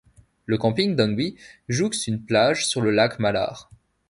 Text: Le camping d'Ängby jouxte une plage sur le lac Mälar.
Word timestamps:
Le 0.47 0.57
camping 0.57 0.95
d'Ängby 0.95 1.35
jouxte 1.69 2.07
une 2.07 2.25
plage 2.25 2.65
sur 2.65 2.81
le 2.81 2.89
lac 2.89 3.19
Mälar. 3.19 3.69